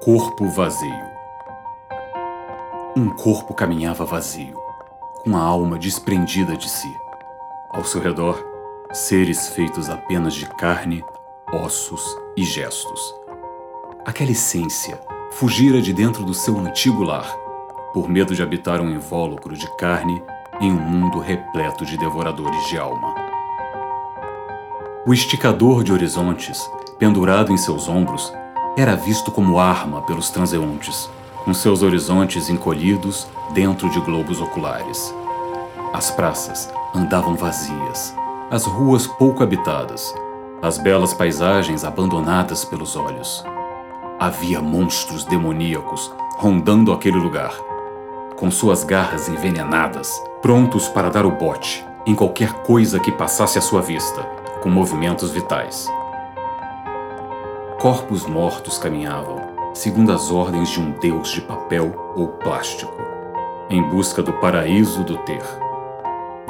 [0.00, 1.10] Corpo vazio.
[2.96, 4.56] Um corpo caminhava vazio,
[5.24, 6.96] com a alma desprendida de si.
[7.68, 8.40] Ao seu redor,
[8.92, 11.04] seres feitos apenas de carne,
[11.52, 13.12] ossos e gestos.
[14.06, 15.00] Aquela essência
[15.32, 17.36] fugira de dentro do seu antigo lar,
[17.92, 20.22] por medo de habitar um invólucro de carne
[20.60, 23.16] em um mundo repleto de devoradores de alma.
[25.04, 26.70] O esticador de horizontes,
[27.00, 28.32] pendurado em seus ombros,
[28.80, 31.10] era visto como arma pelos transeuntes,
[31.44, 35.12] com seus horizontes encolhidos dentro de globos oculares.
[35.92, 38.14] As praças andavam vazias,
[38.48, 40.14] as ruas pouco habitadas,
[40.62, 43.44] as belas paisagens abandonadas pelos olhos.
[44.20, 47.52] Havia monstros demoníacos rondando aquele lugar,
[48.36, 53.60] com suas garras envenenadas, prontos para dar o bote em qualquer coisa que passasse à
[53.60, 54.22] sua vista,
[54.62, 55.88] com movimentos vitais.
[57.78, 59.36] Corpos mortos caminhavam,
[59.72, 62.92] segundo as ordens de um deus de papel ou plástico,
[63.70, 65.44] em busca do paraíso do ter.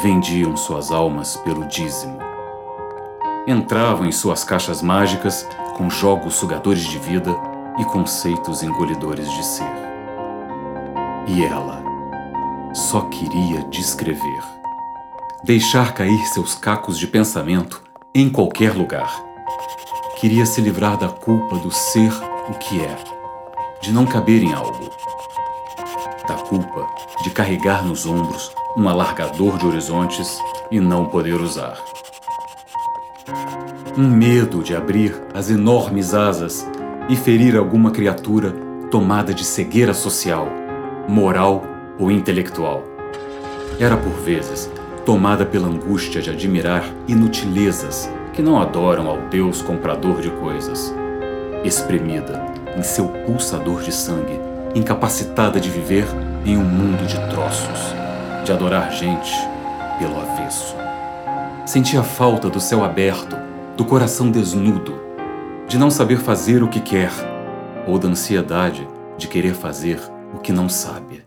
[0.00, 2.16] Vendiam suas almas pelo dízimo.
[3.44, 5.44] Entravam em suas caixas mágicas
[5.76, 7.34] com jogos sugadores de vida
[7.76, 9.74] e conceitos engolidores de ser.
[11.26, 11.82] E ela
[12.72, 14.44] só queria descrever.
[15.42, 17.82] Deixar cair seus cacos de pensamento
[18.14, 19.26] em qualquer lugar
[20.16, 22.10] Queria se livrar da culpa do ser
[22.48, 22.96] o que é,
[23.82, 24.90] de não caber em algo.
[26.26, 26.86] Da culpa
[27.22, 30.38] de carregar nos ombros um alargador de horizontes
[30.70, 31.76] e não poder usar.
[33.94, 36.66] Um medo de abrir as enormes asas
[37.10, 38.52] e ferir alguma criatura
[38.90, 40.48] tomada de cegueira social,
[41.06, 41.62] moral
[41.98, 42.82] ou intelectual.
[43.78, 44.70] Era por vezes
[45.04, 50.94] tomada pela angústia de admirar inutilezas que não adoram ao Deus comprador de coisas.
[51.64, 52.44] Espremida
[52.76, 54.38] em seu pulsador de sangue,
[54.74, 56.06] incapacitada de viver
[56.44, 57.94] em um mundo de troços,
[58.44, 59.32] de adorar gente
[59.98, 60.76] pelo avesso.
[61.64, 63.34] Sentia falta do céu aberto,
[63.74, 65.00] do coração desnudo,
[65.66, 67.10] de não saber fazer o que quer,
[67.86, 69.98] ou da ansiedade de querer fazer
[70.34, 71.24] o que não sabe.